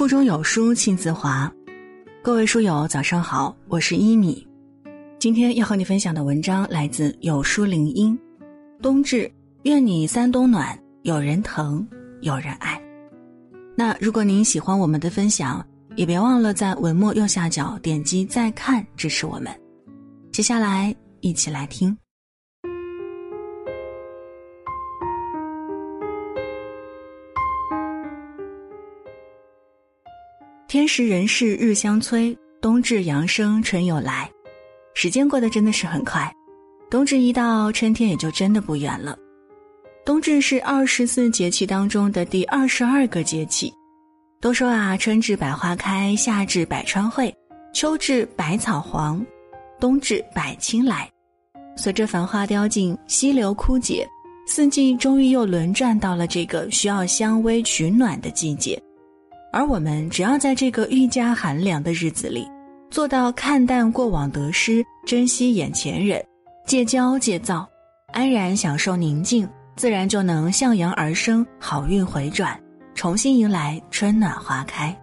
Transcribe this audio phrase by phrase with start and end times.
[0.00, 1.52] 腹中有书气自华，
[2.22, 4.48] 各位书友早上好，我是一米。
[5.18, 8.18] 今天要和你分享的文章来自有书林音。
[8.80, 9.30] 冬至，
[9.64, 11.86] 愿你三冬暖，有人疼，
[12.22, 12.82] 有人爱。
[13.76, 15.62] 那如果您喜欢我们的分享，
[15.96, 19.54] 也别忘了在文末右下角点击再看支持我们。
[20.32, 21.94] 接下来一起来听。
[30.80, 34.30] 天时人事日相催，冬至阳生春又来。
[34.94, 36.34] 时间过得真的是很快，
[36.90, 39.14] 冬至一到，春天也就真的不远了。
[40.06, 43.70] 冬至是二十四节气当中的第二十二个节气。
[44.40, 47.30] 都说啊，春至百花开，夏至百川汇，
[47.74, 49.22] 秋至百草黄，
[49.78, 51.06] 冬至百青来。
[51.76, 54.08] 随着繁花凋尽，溪流枯竭，
[54.46, 58.82] 四季终于又轮转到了这个需要相偎取暖的季节。
[59.52, 62.46] 而我们只要在这个愈加寒凉的日子里，
[62.88, 66.24] 做到看淡过往得失，珍惜眼前人，
[66.66, 67.68] 戒骄戒躁，
[68.12, 72.56] 安然享受宁静，自然就能向阳而生，好运回转，
[72.94, 74.96] 重新迎来春暖花开。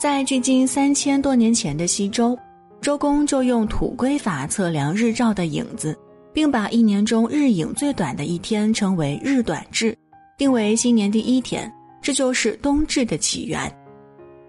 [0.00, 2.38] 在距今三千多年前的西周，
[2.80, 5.98] 周公就用土圭法测量日照的影子，
[6.32, 9.96] 并把一年中日影最短的一天称为日短至。
[10.40, 13.70] 定为新年第一天，这就是冬至的起源。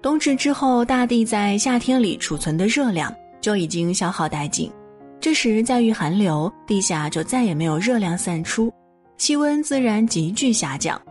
[0.00, 4.70] 冬至之后，大地在夏天里储存的热量就已经消耗殆尽，
[5.18, 8.72] 这时再遇寒流，地下就再也没有热量散出，
[9.18, 11.02] 气温自然急剧下降。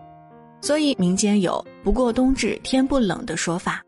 [0.62, 3.82] 所以民间有“不过冬至天不冷”的说法。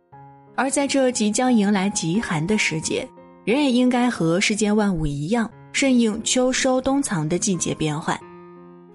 [0.53, 3.07] 而在这即将迎来极寒的时节，
[3.45, 8.19] 人也应该和世间万物一样，顺应秋收冬藏的季节变换。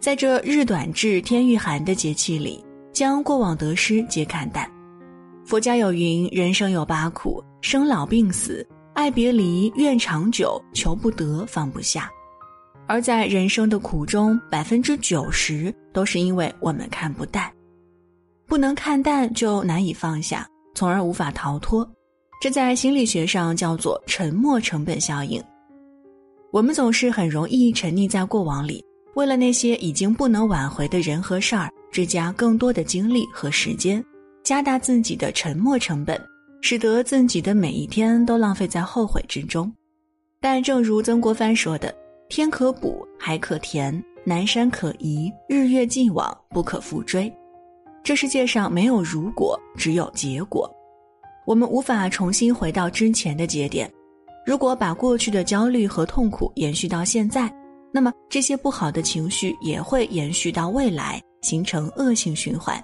[0.01, 4.71] 在这日短至天欲寒的节气里，将过往得失皆看淡。
[5.45, 12.09] 佛家有云：人生有八苦，生老病死、爱别离、怨长久、求不得、放不下。
[12.87, 17.53] 而在人生的苦中，百分之九十都是因为我们看不淡，
[18.47, 21.87] 不能看淡就难以放下，从而无法逃脱。
[22.41, 25.43] 这在心理学上叫做沉没成本效应。
[26.53, 28.83] 我们总是很容易沉溺在过往里。
[29.15, 34.05] 为了那些已经不能挽回的人和事儿，追加更多的精力和时间，
[34.45, 36.21] 加大自己的沉没成本，
[36.61, 39.73] 使得自己的每一天都浪费在后悔之中。
[40.41, 41.93] 但正如曾国藩说的
[42.31, 47.33] ：“天可补，海可填，南山可移，日月既往，不可复追。”
[48.05, 50.73] 这世界上没有如果，只有结果。
[51.45, 53.91] 我们无法重新回到之前的节点。
[54.47, 57.53] 如果把过去的焦虑和痛苦延续到现在，
[57.93, 62.83] 那么这些不好的情绪也会延续到未来，形成恶性循环。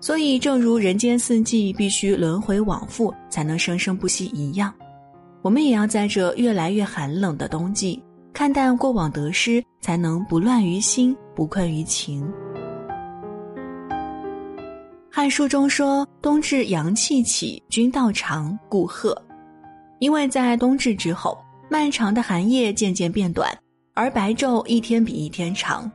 [0.00, 4.72] 所以，正如人间四季必须轮回往复才能生生不息一样，
[5.40, 8.02] 我们也要在这越来越寒冷的冬季，
[8.32, 12.22] 看淡过往得失，才能不乱于心，不困于情。
[15.16, 19.16] 《汉书》中说：“冬至阳气起，君道长，故贺。”
[20.00, 21.38] 因为在冬至之后，
[21.70, 23.56] 漫长的寒夜渐渐变短。
[23.96, 25.88] 而白昼一天比一天长，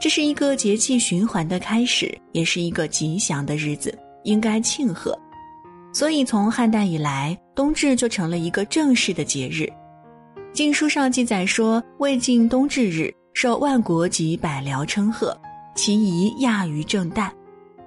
[0.00, 5.16] 这是一个节气循环的开始，也是一个吉祥的日子，应该庆贺。
[5.92, 9.72] 所以从汉代以来，冬至就成了一个正式的节日。
[10.52, 15.38] 经书上记载说，魏晋冬至日，受万国及百僚称贺，
[15.76, 17.30] 其仪亚于正旦。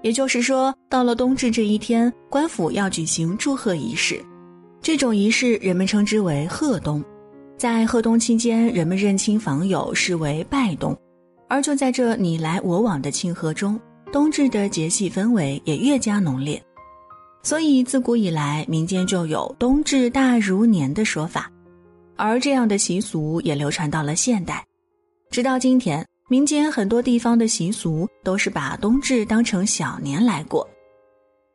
[0.02, 4.24] 也就是说，到了冬至这一天，官府要举行祝贺仪式，
[4.82, 7.04] 这种仪式人们称之为贺冬。
[7.60, 10.98] 在贺冬期间，人们认亲访友视为拜冬，
[11.50, 13.78] 而就在这你来我往的庆贺中，
[14.14, 16.64] 冬至的节气氛围也越加浓烈。
[17.44, 21.52] 所以自古以来，民间就有“冬至大如年”的说法，
[22.16, 24.66] 而这样的习俗也流传到了现代。
[25.30, 30.66] 直到今天，民间很多地方的习俗都是把冬至当成小年来过。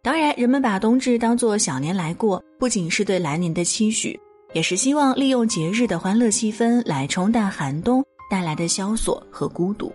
[0.02, 4.20] 当然，人们把冬至当作小年来过，不仅是对来年的期许。
[4.54, 9.92] 也是希望利用节日的欢乐气氛来冲淡寒冬带来的萧索和孤独，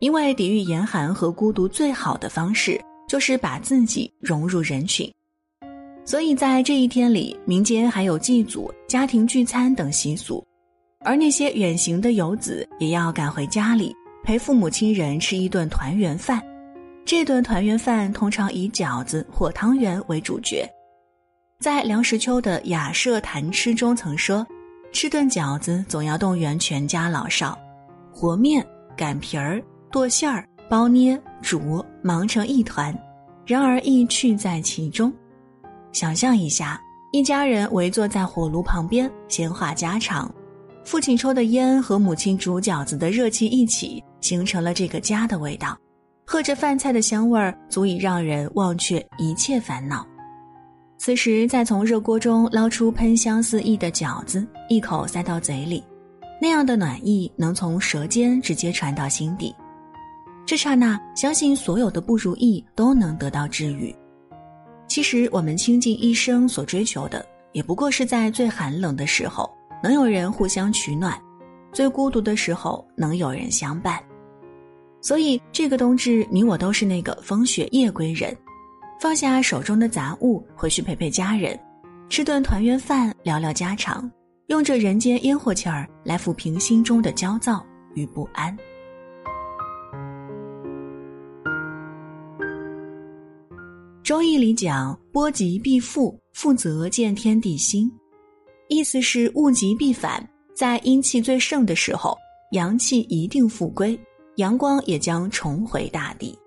[0.00, 2.78] 因为抵御严寒和孤独最好的方式
[3.08, 5.10] 就是把自己融入人群。
[6.04, 10.46] 所以在这一天里，民间还有祭祖、家庭聚餐等习俗，
[11.00, 16.42] 而那些远行的游子也要赶回家里陪父母亲人吃一顿团圆饭。
[17.06, 20.68] 这顿团圆饭通常以饺子或汤圆为主角。
[21.58, 24.46] 在梁实秋的《雅舍谈吃》中曾说
[24.92, 27.58] ：“吃顿饺子总要动员全家老少，
[28.12, 28.64] 和面、
[28.94, 32.94] 擀皮儿、剁馅儿、包捏、煮、忙成一团，
[33.46, 35.10] 然而意趣在其中。
[35.92, 36.78] 想象一下，
[37.10, 40.30] 一家人围坐在火炉旁边，闲话家常，
[40.84, 45.76] 父亲抽的烟和母亲煮饺子的热气一起，形成了这个家的味道。
[46.26, 50.06] 喝着饭菜的香味儿，足以让人忘却一切烦恼。
[50.98, 55.84] 此时再从热锅中捞出喷香四溢的饺子，一口塞到嘴里，
[56.40, 59.54] 那样的暖意能从舌尖直接传到心底。
[60.46, 63.94] 这刹那，相信所有的不如意都能得到治愈。
[64.88, 69.50] 其实我们倾尽一生所追求的，也不过是在最寒冷的时候
[69.82, 71.20] 能有人互相取暖，
[71.72, 74.02] 最孤独的时候能有人相伴。
[75.02, 78.34] 所以这个冬至，你我都是那个风雪夜归人。
[78.98, 81.58] 放下手中的杂物，回去陪陪家人，
[82.08, 84.10] 吃顿团圆饭，聊聊家常，
[84.46, 87.64] 用这人间烟火气儿来抚平心中的焦躁
[87.94, 88.56] 与不安。
[94.02, 97.90] 周易里讲“波及必复，复则见天地心”，
[98.68, 102.16] 意思是物极必反，在阴气最盛的时候，
[102.52, 103.98] 阳气一定复归，
[104.36, 106.38] 阳光也将重回大地。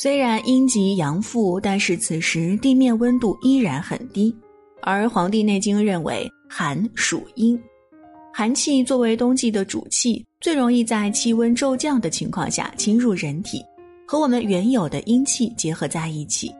[0.00, 4.32] 虽然阴极阳复，但是此时地面温度依然很低。
[4.80, 7.60] 而《黄帝内经》认为，寒属阴，
[8.32, 13.60] 寒气作为冬季的主气，最容易在气温骤降的情况下侵入人体，
[14.06, 16.54] 和我们原有的阴气结合在一起，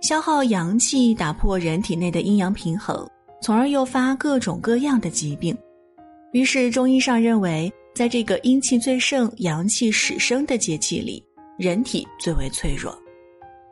[0.00, 3.08] 消耗阳气，打破人体内的阴阳平衡，
[3.40, 5.56] 从而诱发各种各样的疾病。
[6.32, 11.22] 于是中医上认为，在这个阴气最盛、阳气始生的节气里。
[11.56, 12.92] 人体最为脆弱，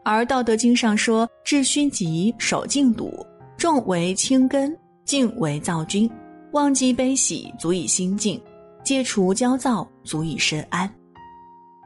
[0.04, 3.26] 而《道德经》上说：“治虚极，守静笃，
[3.56, 6.08] 重为轻根，静为躁君。
[6.52, 8.38] 忘记悲喜，足以心静；
[8.84, 10.88] 戒除焦躁，足以身安。”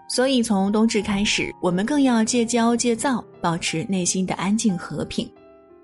[0.06, 5.26] 所以，从冬至开始，我们更要戒骄戒躁，保持内心的安静和平。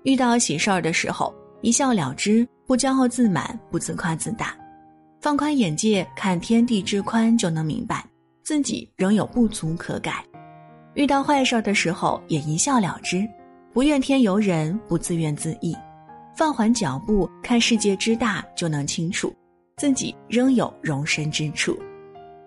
[0.03, 4.55] 遇到喜事儿的时候，一笑了之，不骄傲自满，不自夸自大，
[5.19, 8.05] 放宽眼界，看天地之宽，就能明白。
[8.43, 10.21] 自己仍有不足可改，
[10.95, 13.25] 遇到坏事的时候也一笑了之，
[13.71, 15.73] 不怨天尤人，不自怨自艾，
[16.35, 19.33] 放缓脚步，看世界之大，就能清楚
[19.77, 21.77] 自己仍有容身之处。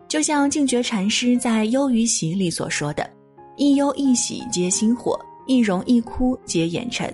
[0.06, 3.08] 就像净觉禅师在《忧与喜》里所说的
[3.56, 7.10] ：“一忧一喜皆心火，一荣一哭皆眼尘。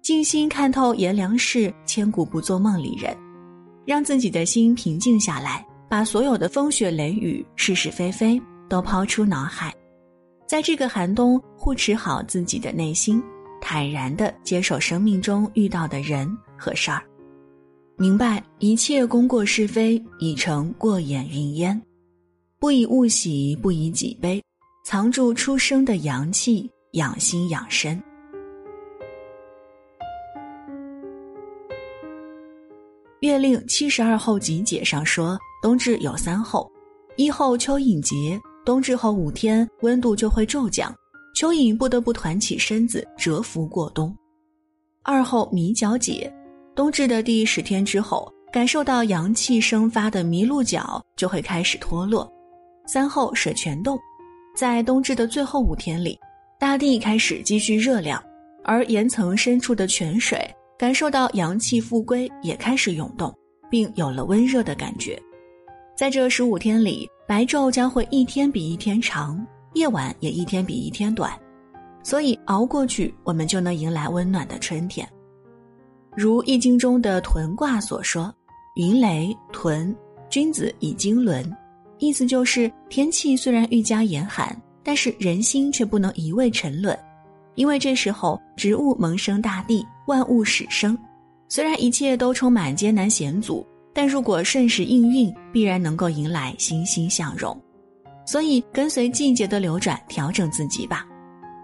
[0.00, 3.14] 静心看透炎凉事，千古不做梦里人。”
[3.84, 5.65] 让自己的心平静下来。
[5.88, 9.74] 把所有的风雪雷雨、是是非非都抛出脑海，
[10.46, 13.22] 在这个寒冬护持好自己的内心，
[13.60, 16.28] 坦然地接受生命中遇到的人
[16.58, 17.02] 和事儿，
[17.96, 21.80] 明白一切功过是非已成过眼云烟，
[22.58, 24.42] 不以物喜，不以己悲，
[24.84, 27.96] 藏住出生的阳气，养心养身。
[33.20, 35.38] 《月令七十二候集解》上说。
[35.62, 36.70] 冬至有三候，
[37.16, 40.94] 一候蚯蚓节，冬至后五天温度就会骤降，
[41.34, 44.14] 蚯蚓不得不团起身子蛰伏过冬。
[45.02, 46.32] 二候迷角节，
[46.76, 52.30] 冬至的第十天之后，感受到阳气生发的麋鹿角就会开始脱落。
[52.86, 53.98] 三候水泉洞，
[54.54, 56.16] 在冬至的最后五天里，
[56.60, 58.22] 大地开始积蓄热量，
[58.62, 60.38] 而岩层深处的泉水
[60.78, 63.34] 感受到阳气复归，也开始涌动，
[63.70, 65.20] 并有了温热的感觉。
[65.96, 71.32] 在这十五天里，白昼将会一天比一天长，夜晚也一天比一天短，
[72.02, 75.08] 所以熬过去，我们就能迎来温暖的春天。
[76.14, 78.34] 如《易经》中的屯卦所说
[78.76, 79.94] ：“云雷屯，
[80.28, 81.44] 君子以经纶。”
[81.98, 86.94] 意思就是天气虽然愈加严寒，但是人心却不能一味沉沦，
[87.56, 90.96] 因为这时候植物萌生大地，万物始生。
[91.48, 93.66] 虽然一切都充满艰难险阻。
[93.98, 97.58] 但如果顺势应运，必然能够迎来欣欣向荣。
[98.26, 101.06] 所以，跟随季节的流转，调整自己吧，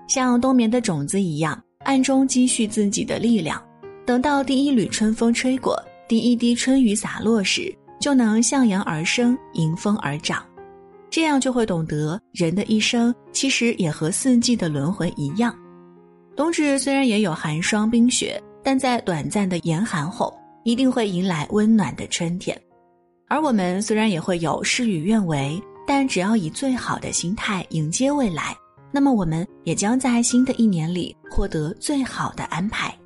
[0.08, 3.62] 像冬眠的种子一样，暗中积蓄自己的力量。
[4.06, 7.70] 等到第一缕春风吹过，第一滴春雨洒落时，
[8.00, 10.42] 就能向阳而生，迎风而长。
[11.10, 15.54] 这样就会懂得，人的一生其实也和四季的轮回一样。
[16.36, 20.32] 冬至虽然也有寒霜冰雪，但在短暂的严寒后。
[20.64, 22.56] 一定会迎来温暖的春天，
[23.26, 28.56] 而我们虽然也会有事与愿违，但只要以最好的心态迎接未来，
[28.92, 32.96] 那么我们也将在新的一年里获得最好的安排。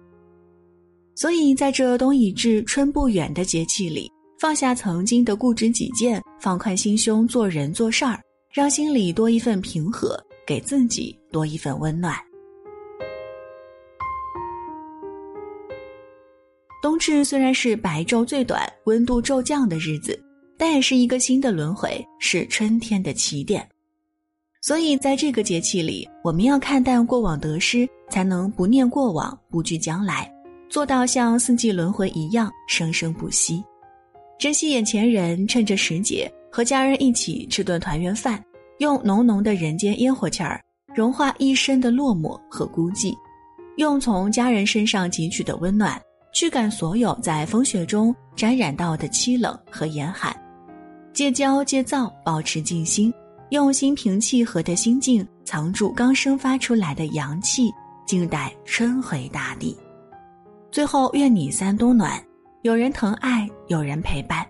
[1.14, 8.20] 所以，在这冬已至春不远的节气里，放下曾经的固执己见，放宽心胸做人做事儿，
[8.52, 12.14] 让心里多一份平和，给自己多一份温暖。
[16.86, 20.16] 冬至虽然是白昼最短、温度骤降的日子，
[20.56, 23.68] 但也是一个新的轮回，是春天的起点。
[24.62, 30.32] 所以，在这个节气里，我们要看淡过往得失，才能不念过往，不惧将来，
[30.68, 33.60] 做到像四季轮回一样生生不息。
[34.38, 38.40] 珍惜眼前人，趁着时节和家人一起吃顿团圆饭，
[38.78, 40.62] 用浓浓的人间烟火气儿
[40.94, 43.12] 融化一身的落寞和孤寂，
[43.76, 46.00] 用从家人身上汲取的温暖
[46.36, 50.36] 驱赶所有在风雪中沾染到的凄冷和严寒，
[51.14, 53.10] 戒骄戒躁，保持静心。
[53.48, 57.72] 用心平气和的心境，藏住刚生发出来的阳气，
[58.06, 59.74] 静待春回大地。
[60.70, 62.22] 最后，愿你三冬暖，
[62.60, 64.46] 有人疼爱，有人陪伴，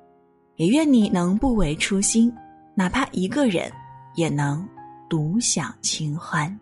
[0.56, 2.34] 也愿你能不为初心，
[2.74, 3.70] 哪怕一个人，
[4.16, 4.68] 也能
[5.08, 6.52] 独享清欢。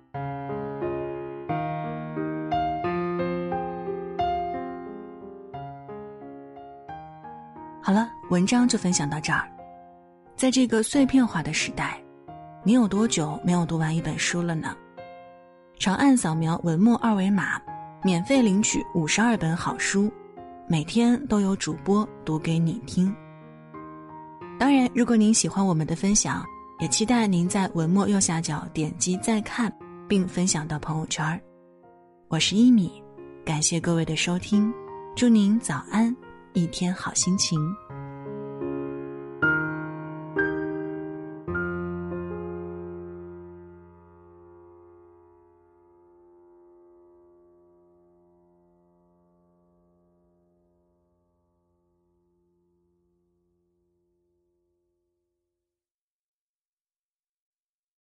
[8.34, 9.48] 文章就分享到这儿。
[10.34, 11.96] 在这个碎片化的时代。
[12.64, 14.74] 你有多久没有读完一本书了呢？
[15.78, 17.60] 长按扫描文末二维码，
[18.02, 20.10] 免费领取五十二本好书，
[20.66, 23.14] 每天都有主播读给你听。
[24.58, 26.44] 当然，如果您喜欢我们的分享，
[26.80, 29.72] 也期待您在文末右下角点击再看，
[30.08, 31.40] 并分享到朋友圈。
[32.26, 33.00] 我是一米，
[33.44, 34.74] 感谢各位的收听，
[35.14, 36.16] 祝您早安，
[36.54, 37.60] 一天好心情。